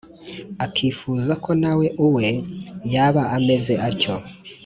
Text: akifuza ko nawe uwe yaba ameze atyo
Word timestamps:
akifuza 0.65 1.31
ko 1.43 1.51
nawe 1.61 1.87
uwe 2.07 2.27
yaba 2.93 3.21
ameze 3.35 3.73
atyo 3.87 4.15